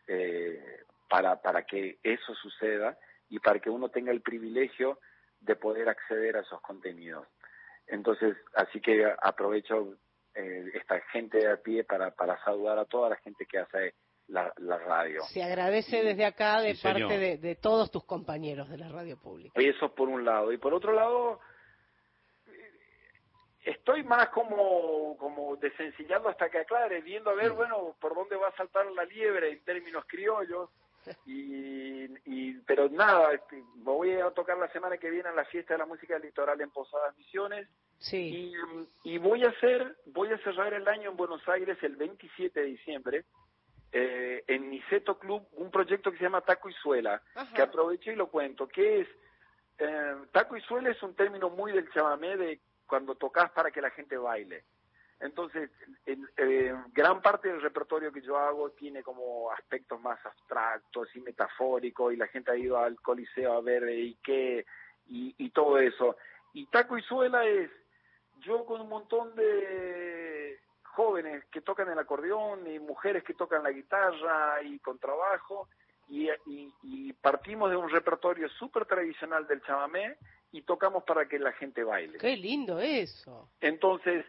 eh, 0.07 0.83
para, 1.07 1.41
para 1.41 1.63
que 1.63 1.99
eso 2.03 2.33
suceda 2.35 2.97
y 3.29 3.39
para 3.39 3.59
que 3.59 3.69
uno 3.69 3.89
tenga 3.89 4.11
el 4.11 4.21
privilegio 4.21 4.99
de 5.39 5.55
poder 5.55 5.89
acceder 5.89 6.37
a 6.37 6.41
esos 6.41 6.61
contenidos. 6.61 7.27
Entonces, 7.87 8.35
así 8.55 8.81
que 8.81 9.05
aprovecho 9.21 9.95
eh, 10.33 10.71
esta 10.73 10.99
gente 11.11 11.37
de 11.37 11.51
a 11.51 11.57
pie 11.57 11.83
para, 11.83 12.11
para 12.11 12.43
saludar 12.43 12.79
a 12.79 12.85
toda 12.85 13.09
la 13.09 13.15
gente 13.17 13.45
que 13.45 13.59
hace 13.59 13.93
la, 14.27 14.51
radio. 14.57 15.21
Se 15.23 15.43
agradece 15.43 16.03
desde 16.03 16.25
acá 16.25 16.61
de 16.61 16.75
parte 16.81 17.17
de, 17.17 17.37
de, 17.37 17.55
todos 17.55 17.91
tus 17.91 18.03
compañeros 18.05 18.69
de 18.69 18.77
la 18.77 18.89
radio 18.89 19.17
pública. 19.17 19.61
Y 19.61 19.67
eso 19.67 19.93
por 19.93 20.09
un 20.09 20.25
lado. 20.25 20.51
Y 20.51 20.57
por 20.57 20.73
otro 20.73 20.93
lado, 20.93 21.39
estoy 23.65 24.03
más 24.03 24.29
como, 24.29 25.17
como 25.17 25.55
desencillando 25.57 26.29
hasta 26.29 26.49
que 26.49 26.59
aclare, 26.59 27.01
viendo 27.01 27.29
a 27.29 27.35
ver, 27.35 27.51
bueno, 27.51 27.95
por 27.99 28.15
dónde 28.15 28.35
va 28.35 28.49
a 28.49 28.55
saltar 28.55 28.85
la 28.91 29.03
liebre 29.05 29.51
en 29.51 29.63
términos 29.63 30.05
criollos. 30.07 30.69
Y, 31.25 32.05
y, 32.25 32.53
pero 32.65 32.89
nada, 32.89 33.33
este, 33.33 33.55
me 33.77 33.83
voy 33.83 34.13
a 34.13 34.29
tocar 34.31 34.57
la 34.57 34.71
semana 34.71 34.97
que 34.97 35.09
viene 35.09 35.29
en 35.29 35.35
la 35.35 35.45
fiesta 35.45 35.73
de 35.73 35.79
la 35.79 35.85
música 35.85 36.17
litoral 36.19 36.59
en 36.61 36.69
Posadas 36.69 37.15
Misiones. 37.17 37.67
Sí. 37.99 38.53
Y, 39.03 39.13
y 39.15 39.17
voy 39.17 39.43
a 39.43 39.49
hacer, 39.49 39.97
voy 40.07 40.29
a 40.31 40.37
cerrar 40.39 40.73
el 40.73 40.87
año 40.87 41.11
en 41.11 41.17
Buenos 41.17 41.47
Aires 41.47 41.77
el 41.81 41.95
27 41.95 42.59
de 42.59 42.65
diciembre. 42.65 43.25
Eh, 43.97 44.43
en 44.47 44.69
Niceto 44.69 45.17
Club 45.17 45.47
un 45.53 45.71
proyecto 45.71 46.11
que 46.11 46.17
se 46.17 46.23
llama 46.25 46.41
Taco 46.41 46.69
y 46.69 46.73
Suela, 46.73 47.21
que 47.55 47.61
aprovecho 47.61 48.11
y 48.11 48.15
lo 48.15 48.27
cuento, 48.27 48.67
que 48.67 48.99
es, 48.99 49.07
eh, 49.77 50.15
Taco 50.33 50.57
y 50.57 50.61
Suela 50.63 50.89
es 50.89 51.01
un 51.01 51.15
término 51.15 51.49
muy 51.49 51.71
del 51.71 51.89
chamamé 51.93 52.35
de 52.35 52.59
cuando 52.85 53.15
tocas 53.15 53.51
para 53.51 53.71
que 53.71 53.81
la 53.81 53.91
gente 53.91 54.17
baile. 54.17 54.65
Entonces, 55.19 55.71
eh, 56.05 56.75
gran 56.93 57.21
parte 57.21 57.47
del 57.47 57.61
repertorio 57.61 58.11
que 58.11 58.21
yo 58.21 58.37
hago 58.37 58.71
tiene 58.71 59.01
como 59.01 59.51
aspectos 59.51 59.99
más 60.01 60.23
abstractos 60.25 61.07
y 61.15 61.21
metafóricos, 61.21 62.13
y 62.13 62.17
la 62.17 62.27
gente 62.27 62.51
ha 62.51 62.57
ido 62.57 62.77
al 62.77 62.99
Coliseo 63.01 63.53
a 63.53 63.61
ver 63.61 63.89
y 63.89 64.17
qué, 64.21 64.65
y, 65.07 65.49
todo 65.51 65.79
eso. 65.79 66.17
Y 66.53 66.65
Taco 66.67 66.97
y 66.97 67.01
Suela 67.03 67.45
es 67.45 67.71
yo 68.41 68.65
con 68.65 68.81
un 68.81 68.89
montón 68.89 69.35
de 69.35 70.59
jóvenes 70.83 71.45
que 71.45 71.61
tocan 71.61 71.89
el 71.89 71.99
acordeón 71.99 72.67
y 72.67 72.79
mujeres 72.79 73.23
que 73.23 73.33
tocan 73.33 73.63
la 73.63 73.71
guitarra 73.71 74.61
y 74.63 74.79
con 74.79 74.99
trabajo, 74.99 75.69
y, 76.07 76.29
y 76.83 77.13
partimos 77.13 77.71
de 77.71 77.77
un 77.77 77.89
repertorio 77.89 78.47
súper 78.49 78.85
tradicional 78.85 79.47
del 79.47 79.63
chamamé 79.63 80.17
y 80.51 80.61
tocamos 80.61 81.03
para 81.03 81.27
que 81.27 81.39
la 81.39 81.51
gente 81.53 81.83
baile. 81.83 82.17
¡Qué 82.19 82.37
lindo 82.37 82.79
eso! 82.79 83.49
Entonces, 83.59 84.25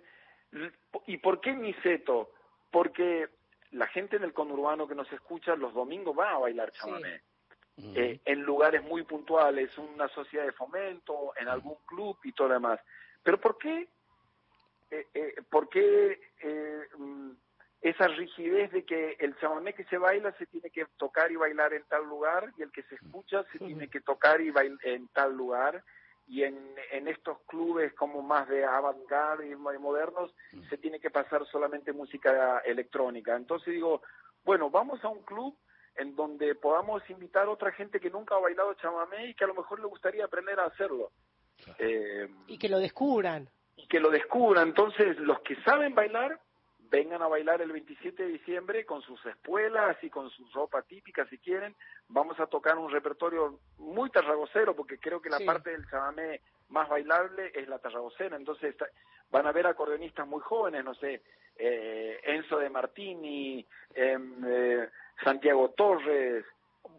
¿Y 1.07 1.19
por 1.19 1.41
qué 1.41 1.55
Niceto? 1.55 2.31
Porque 2.71 3.29
la 3.73 3.87
gente 3.87 4.17
en 4.17 4.25
el 4.25 4.33
conurbano 4.33 4.89
que 4.89 4.95
nos 4.95 5.11
escucha 5.13 5.57
los 5.57 5.75
domingos 5.75 6.17
va 6.19 6.33
a 6.33 6.39
bailar 6.39 6.73
chamamé. 6.73 7.23
Eh, 7.79 8.21
en 8.25 8.43
lugares 8.43 8.83
muy 8.83 9.03
puntuales, 9.03 9.77
una 9.77 10.09
sociedad 10.09 10.47
de 10.47 10.53
fomento, 10.53 11.35
en 11.39 11.49
algún 11.49 11.77
club 11.85 12.17
y 12.25 12.33
todo 12.33 12.49
lo 12.49 12.55
demás. 12.55 12.81
Pero 13.23 13.39
¿por 13.39 13.59
qué, 13.59 13.87
eh, 14.91 15.07
eh, 15.13 15.35
¿por 15.51 15.69
qué 15.69 16.19
mm, 16.97 17.33
esa 17.83 18.09
rigidez 18.09 18.73
de 18.73 18.87
que 18.87 19.17
el 19.21 19.37
chamamé 19.39 19.75
que 19.75 19.85
se 19.85 19.99
baila 19.99 20.33
se 20.39 20.47
tiene 20.47 20.71
que 20.71 20.87
tocar 20.97 21.31
y 21.31 21.37
bailar 21.37 21.75
en 21.75 21.85
tal 21.85 22.05
lugar 22.05 22.51
y 22.57 22.63
el 22.63 22.73
que 22.73 22.83
se 22.85 22.95
escucha 22.95 23.45
se 23.53 23.59
tiene 23.59 23.89
que 23.89 24.01
tocar 24.01 24.41
y 24.41 24.51
bailar 24.51 24.79
en 24.85 25.09
tal 25.09 25.37
lugar? 25.37 25.85
Y 26.27 26.43
en, 26.43 26.75
en 26.91 27.09
estos 27.09 27.39
clubes 27.47 27.93
como 27.95 28.21
más 28.23 28.49
de 28.49 28.65
avant-garde 28.65 29.49
y 29.49 29.55
modernos 29.55 30.35
mm. 30.53 30.69
se 30.69 30.79
tiene 30.79 30.99
que 30.99 31.11
pasar 31.11 31.47
solamente 31.47 31.93
música 31.93 32.59
electrónica. 32.61 33.37
Entonces 33.37 33.75
digo, 33.75 34.03
bueno, 34.45 34.71
vamos 34.71 35.03
a 35.05 35.09
un 35.09 35.23
club 35.23 35.57
en 35.97 36.15
donde 36.15 36.55
podamos 36.55 37.03
invitar 37.09 37.47
a 37.47 37.51
otra 37.51 37.73
gente 37.73 38.01
que 38.01 38.11
nunca 38.11 38.35
ha 38.35 38.41
bailado 38.41 38.75
chamamé 38.75 39.29
y 39.29 39.35
que 39.35 39.45
a 39.45 39.49
lo 39.49 39.55
mejor 39.55 39.81
le 39.81 39.87
gustaría 39.87 40.25
aprender 40.25 40.59
a 40.61 40.67
hacerlo. 40.67 41.11
Eh, 41.79 42.29
y 42.47 42.59
que 42.59 42.69
lo 42.69 42.79
descubran. 42.79 43.49
Y 43.77 43.87
que 43.87 44.01
lo 44.01 44.11
descubran. 44.11 44.69
Entonces, 44.69 45.19
los 45.19 45.41
que 45.41 45.57
saben 45.63 45.95
bailar 45.95 46.41
vengan 46.91 47.23
a 47.23 47.29
bailar 47.29 47.61
el 47.63 47.73
27 47.73 48.23
de 48.23 48.29
diciembre 48.29 48.85
con 48.85 49.03
sus 49.03 49.25
espuelas 49.27 49.97
y 50.03 50.11
con 50.11 50.31
su 50.31 50.47
ropa 50.53 50.83
típica 50.83 51.27
si 51.27 51.39
quieren. 51.39 51.75
Vamos 52.09 52.39
a 52.41 52.47
tocar 52.47 52.79
un 52.79 52.91
repertorio 52.91 53.59
muy 53.79 54.11
tarragocero 54.11 54.75
porque 54.75 54.99
creo 54.99 55.21
que 55.21 55.31
la 55.31 55.41
parte 55.41 55.71
del 55.71 55.89
chamamé 55.89 56.41
más 56.69 56.89
bailable 56.89 57.53
es 57.55 57.69
la 57.69 57.79
tarragocera. 57.79 58.37
Entonces 58.37 58.75
van 59.31 59.47
a 59.47 59.53
ver 59.53 59.67
acordeonistas 59.67 60.27
muy 60.27 60.41
jóvenes, 60.41 60.85
no 60.85 60.95
sé, 60.95 61.23
eh, 61.57 62.21
Enzo 62.23 62.59
de 62.59 62.71
Martini, 62.71 63.67
em, 63.95 64.45
eh, 64.47 64.89
Santiago 65.25 65.71
Torres, 65.71 66.45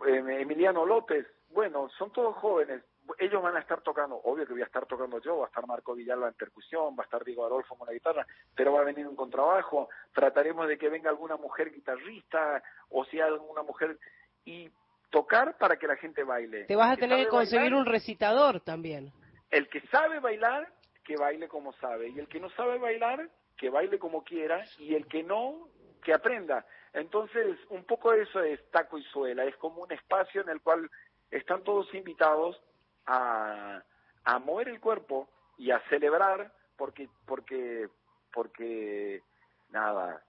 em, 0.05 0.29
Emiliano 0.29 0.85
López. 0.85 1.25
Bueno, 1.49 1.89
son 1.97 2.11
todos 2.11 2.35
jóvenes, 2.35 2.83
ellos 3.17 3.41
van 3.41 3.55
a 3.55 3.59
estar 3.59 3.81
tocando, 3.81 4.15
obvio 4.23 4.45
que 4.45 4.53
voy 4.53 4.61
a 4.61 4.65
estar 4.65 4.85
tocando 4.85 5.19
yo, 5.21 5.37
va 5.37 5.45
a 5.45 5.47
estar 5.47 5.65
Marco 5.67 5.95
Villalba 5.95 6.27
en 6.27 6.33
percusión, 6.33 6.95
va 6.97 7.03
a 7.03 7.05
estar 7.05 7.23
Diego 7.23 7.45
Adolfo 7.45 7.75
con 7.75 7.87
la 7.87 7.93
guitarra, 7.93 8.25
pero 8.55 8.73
va 8.73 8.81
a 8.81 8.85
venir 8.85 9.07
un 9.07 9.15
contrabajo, 9.15 9.89
trataremos 10.13 10.67
de 10.67 10.77
que 10.77 10.89
venga 10.89 11.09
alguna 11.09 11.37
mujer 11.37 11.71
guitarrista, 11.71 12.61
o 12.89 13.05
si 13.05 13.19
hay 13.19 13.29
alguna 13.29 13.63
mujer, 13.63 13.97
y 14.45 14.69
tocar 15.09 15.57
para 15.57 15.77
que 15.77 15.87
la 15.87 15.95
gente 15.95 16.23
baile. 16.23 16.65
Te 16.65 16.75
vas 16.75 16.93
a 16.93 16.97
tener 16.97 17.25
que 17.25 17.29
conseguir 17.29 17.73
un 17.73 17.85
recitador 17.85 18.61
también. 18.61 19.11
El 19.49 19.69
que 19.69 19.81
sabe 19.87 20.19
bailar, 20.19 20.67
que 21.03 21.15
baile 21.15 21.47
como 21.47 21.73
sabe. 21.73 22.09
Y 22.09 22.19
el 22.19 22.27
que 22.27 22.39
no 22.39 22.49
sabe 22.51 22.77
bailar, 22.77 23.29
que 23.57 23.69
baile 23.69 23.97
como 23.97 24.23
quiera. 24.23 24.65
Y 24.79 24.95
el 24.95 25.07
que 25.07 25.23
no, 25.23 25.69
que 26.03 26.13
aprenda. 26.13 26.65
Entonces, 26.93 27.57
un 27.69 27.83
poco 27.85 28.13
eso 28.13 28.41
es 28.41 28.59
taco 28.71 28.97
y 28.97 29.03
suela. 29.03 29.45
Es 29.45 29.55
como 29.57 29.83
un 29.83 29.91
espacio 29.91 30.41
en 30.41 30.49
el 30.49 30.61
cual 30.61 30.89
están 31.31 31.63
todos 31.63 31.93
invitados 31.93 32.61
a, 33.07 33.81
a 34.25 34.39
mover 34.39 34.69
el 34.69 34.79
cuerpo 34.79 35.29
y 35.57 35.71
a 35.71 35.79
celebrar 35.89 36.53
porque, 36.77 37.09
porque, 37.25 37.89
porque, 38.31 39.23
nada, 39.71 40.23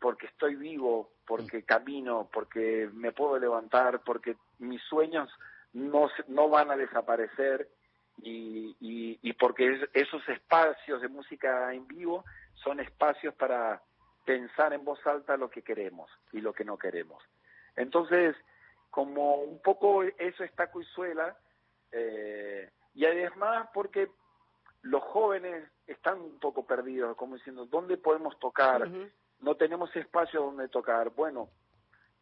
porque 0.00 0.26
estoy 0.26 0.54
vivo, 0.54 1.10
porque 1.26 1.64
camino, 1.64 2.28
porque 2.32 2.88
me 2.92 3.12
puedo 3.12 3.38
levantar, 3.38 4.00
porque 4.04 4.36
mis 4.58 4.80
sueños 4.82 5.28
no, 5.72 6.08
no 6.28 6.48
van 6.48 6.70
a 6.70 6.76
desaparecer 6.76 7.68
y, 8.22 8.76
y, 8.80 9.32
porque 9.34 9.88
esos 9.92 10.26
espacios 10.28 11.02
de 11.02 11.08
música 11.08 11.74
en 11.74 11.86
vivo 11.86 12.24
son 12.54 12.80
espacios 12.80 13.34
para 13.34 13.82
pensar 14.24 14.72
en 14.72 14.84
voz 14.84 15.04
alta 15.06 15.36
lo 15.36 15.50
que 15.50 15.62
queremos 15.62 16.10
y 16.32 16.40
lo 16.40 16.52
que 16.52 16.64
no 16.64 16.78
queremos. 16.78 17.22
Entonces, 17.76 18.34
como 18.90 19.36
un 19.36 19.60
poco 19.60 20.02
eso 20.02 20.44
está 20.44 20.70
cuizuela, 20.70 21.36
eh, 21.92 22.70
y 22.94 23.04
además 23.04 23.68
porque 23.72 24.08
los 24.82 25.02
jóvenes 25.02 25.68
están 25.86 26.20
un 26.20 26.38
poco 26.38 26.64
perdidos, 26.64 27.16
como 27.16 27.36
diciendo, 27.36 27.66
¿dónde 27.66 27.96
podemos 27.96 28.38
tocar? 28.38 28.88
No 29.40 29.54
tenemos 29.56 29.94
espacio 29.94 30.42
donde 30.42 30.68
tocar. 30.68 31.10
Bueno, 31.10 31.48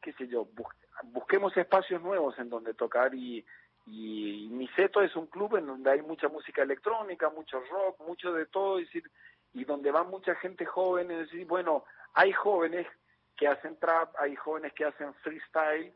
qué 0.00 0.12
sé 0.14 0.26
yo, 0.26 0.48
busquemos 1.04 1.56
espacios 1.56 2.02
nuevos 2.02 2.38
en 2.38 2.50
donde 2.50 2.74
tocar 2.74 3.14
y, 3.14 3.44
y 3.86 4.48
Miseto 4.50 5.02
es 5.02 5.14
un 5.16 5.26
club 5.26 5.56
en 5.56 5.66
donde 5.66 5.90
hay 5.90 6.02
mucha 6.02 6.28
música 6.28 6.62
electrónica, 6.62 7.30
mucho 7.30 7.60
rock, 7.70 8.00
mucho 8.00 8.32
de 8.32 8.46
todo, 8.46 8.78
decir, 8.78 9.04
y 9.52 9.64
donde 9.64 9.90
va 9.90 10.02
mucha 10.02 10.34
gente 10.36 10.64
joven, 10.64 11.10
es 11.10 11.18
decir, 11.18 11.46
bueno, 11.46 11.84
hay 12.14 12.32
jóvenes 12.32 12.86
que 13.36 13.48
hacen 13.48 13.78
trap, 13.78 14.14
hay 14.18 14.36
jóvenes 14.36 14.72
que 14.72 14.84
hacen 14.84 15.12
freestyle 15.14 15.92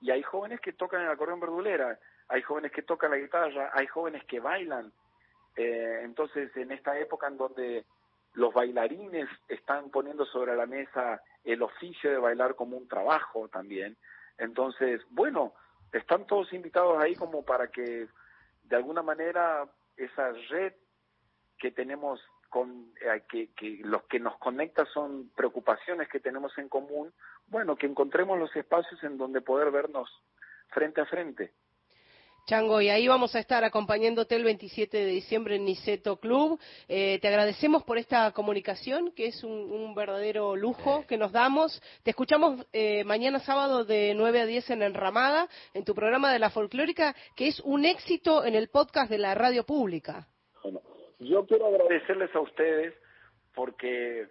y 0.00 0.10
hay 0.10 0.22
jóvenes 0.22 0.60
que 0.60 0.72
tocan 0.72 1.02
el 1.02 1.10
acordeón 1.10 1.40
verdulera, 1.40 1.98
hay 2.30 2.42
jóvenes 2.42 2.72
que 2.72 2.82
tocan 2.82 3.10
la 3.10 3.18
guitarra, 3.18 3.70
hay 3.74 3.86
jóvenes 3.86 4.24
que 4.24 4.40
bailan. 4.40 4.92
Eh, 5.56 6.00
entonces, 6.02 6.56
en 6.56 6.70
esta 6.70 6.98
época 6.98 7.26
en 7.26 7.36
donde 7.36 7.84
los 8.34 8.54
bailarines 8.54 9.28
están 9.48 9.90
poniendo 9.90 10.24
sobre 10.24 10.54
la 10.54 10.66
mesa 10.66 11.20
el 11.42 11.62
oficio 11.62 12.10
de 12.10 12.18
bailar 12.18 12.54
como 12.54 12.76
un 12.76 12.86
trabajo 12.86 13.48
también, 13.48 13.96
entonces, 14.38 15.02
bueno, 15.10 15.54
están 15.92 16.26
todos 16.26 16.52
invitados 16.52 17.02
ahí 17.02 17.16
como 17.16 17.44
para 17.44 17.68
que 17.68 18.06
de 18.62 18.76
alguna 18.76 19.02
manera 19.02 19.68
esa 19.96 20.32
red 20.48 20.72
que 21.58 21.72
tenemos 21.72 22.20
con 22.48 22.92
eh, 23.00 23.22
que, 23.28 23.52
que 23.54 23.80
los 23.82 24.04
que 24.04 24.20
nos 24.20 24.38
conecta 24.38 24.84
son 24.86 25.30
preocupaciones 25.36 26.08
que 26.08 26.20
tenemos 26.20 26.56
en 26.58 26.68
común, 26.68 27.12
bueno, 27.48 27.76
que 27.76 27.86
encontremos 27.86 28.38
los 28.38 28.54
espacios 28.54 29.02
en 29.02 29.18
donde 29.18 29.40
poder 29.40 29.70
vernos 29.72 30.08
frente 30.68 31.00
a 31.00 31.06
frente. 31.06 31.52
Chango, 32.46 32.80
y 32.80 32.88
ahí 32.88 33.06
vamos 33.06 33.34
a 33.34 33.38
estar 33.38 33.64
acompañándote 33.64 34.34
el 34.34 34.44
27 34.44 34.96
de 34.96 35.06
diciembre 35.06 35.56
en 35.56 35.64
Niceto 35.64 36.16
Club. 36.18 36.58
Eh, 36.88 37.18
te 37.20 37.28
agradecemos 37.28 37.84
por 37.84 37.98
esta 37.98 38.32
comunicación, 38.32 39.12
que 39.12 39.26
es 39.26 39.44
un, 39.44 39.94
verdadero 39.94 40.56
lujo 40.56 41.04
que 41.06 41.16
nos 41.16 41.32
damos. 41.32 41.80
Te 42.02 42.10
escuchamos 42.10 42.66
eh, 42.72 43.04
mañana 43.04 43.40
sábado 43.40 43.84
de 43.84 44.14
9 44.14 44.40
a 44.40 44.46
10 44.46 44.70
en 44.70 44.82
Enramada, 44.82 45.48
en 45.74 45.84
tu 45.84 45.94
programa 45.94 46.32
de 46.32 46.38
la 46.38 46.50
folclórica, 46.50 47.14
que 47.36 47.48
es 47.48 47.60
un 47.60 47.84
éxito 47.84 48.44
en 48.44 48.54
el 48.54 48.68
podcast 48.68 49.10
de 49.10 49.18
la 49.18 49.34
radio 49.34 49.64
pública. 49.64 50.28
Bueno, 50.62 50.80
yo 51.18 51.46
quiero 51.46 51.66
agradecerles 51.66 52.34
a 52.34 52.40
ustedes 52.40 52.94
porque 53.54 54.28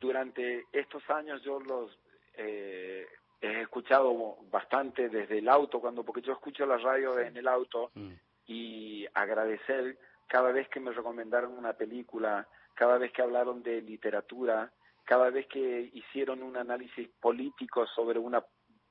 durante 0.00 0.64
estos 0.72 1.02
años 1.10 1.42
yo 1.42 1.58
los 1.60 1.90
eh, 2.36 3.06
he 3.40 3.62
escuchado 3.62 4.36
bastante 4.50 5.08
desde 5.08 5.38
el 5.38 5.48
auto, 5.48 5.80
cuando 5.80 6.04
porque 6.04 6.22
yo 6.22 6.32
escucho 6.32 6.66
la 6.66 6.78
radio 6.78 7.18
en 7.18 7.36
el 7.36 7.46
auto 7.46 7.90
mm. 7.94 8.12
y 8.46 9.06
agradecer 9.14 9.98
cada 10.26 10.52
vez 10.52 10.68
que 10.68 10.80
me 10.80 10.92
recomendaron 10.92 11.56
una 11.56 11.72
película, 11.72 12.46
cada 12.74 12.98
vez 12.98 13.12
que 13.12 13.22
hablaron 13.22 13.62
de 13.62 13.80
literatura, 13.80 14.72
cada 15.04 15.30
vez 15.30 15.46
que 15.46 15.90
hicieron 15.94 16.42
un 16.42 16.56
análisis 16.56 17.08
político 17.20 17.86
sobre 17.86 18.18
una, 18.18 18.44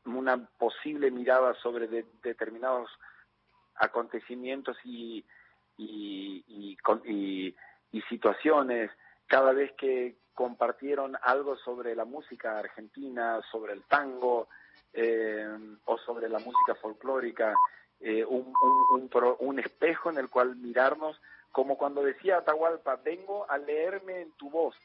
una 0.06 0.38
posible 0.58 1.12
mirada 1.12 1.54
sobre 1.56 1.88
determinados 2.24 2.90
acontecimientos 3.76 4.78
y, 4.84 5.24
y, 5.78 6.76
y, 7.06 7.56
y 7.92 8.02
situaciones, 8.04 8.90
cada 9.28 9.54
vez 9.54 9.72
que 9.74 10.16
compartieron 10.38 11.18
algo 11.24 11.58
sobre 11.58 11.96
la 11.96 12.06
música 12.06 12.60
argentina, 12.60 13.42
sobre 13.52 13.74
el 13.74 13.82
tango 13.86 14.48
eh, 14.94 15.48
o 15.86 15.98
sobre 15.98 16.30
la 16.30 16.38
música 16.38 16.76
folclórica, 16.80 17.56
eh, 18.00 18.24
un, 18.24 19.60
espejo 19.60 20.12
en 20.12 20.20
el 20.20 20.30
cual 20.30 20.56
mirarnos, 20.56 21.20
como 21.52 21.76
cuando 21.76 22.04
decía 22.04 22.38
Atahualpa, 22.38 22.98
vengo 22.98 23.50
a 23.50 23.58
leerme 23.58 24.22
en 24.22 24.32
tu 24.34 24.52
voz, 24.52 24.76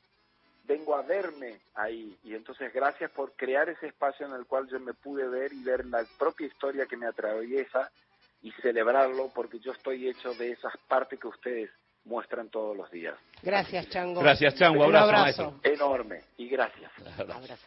vengo 0.64 0.96
a 0.96 1.02
verme 1.02 1.60
ahí. 1.74 2.18
Y 2.24 2.34
entonces 2.34 2.72
gracias 2.72 3.10
por 3.10 3.32
crear 3.32 3.68
ese 3.68 3.88
espacio 3.88 4.24
en 4.24 4.32
el 4.32 4.46
cual 4.46 4.66
yo 4.68 4.80
me 4.80 4.94
pude 4.94 5.28
ver 5.28 5.52
y 5.52 5.62
ver 5.62 5.84
la 5.84 6.02
propia 6.18 6.46
historia 6.46 6.86
que 6.86 6.96
me 6.96 7.06
atraviesa 7.06 7.92
y 8.40 8.52
celebrarlo 8.52 9.30
porque 9.34 9.58
yo 9.58 9.72
estoy 9.72 10.08
hecho 10.08 10.32
de 10.32 10.52
esas 10.52 10.74
partes 10.88 11.20
que 11.20 11.28
ustedes 11.28 11.70
muestran 12.04 12.48
todos 12.48 12.76
los 12.76 12.90
días. 12.90 13.14
Gracias, 13.42 13.88
Chango. 13.88 14.20
Gracias, 14.20 14.54
Chango. 14.54 14.86
Un 14.86 14.96
abrazo. 14.96 15.60
Enorme 15.62 16.20
y 16.36 16.48
gracias. 16.48 16.90
Un 16.98 17.30
abrazo. 17.30 17.66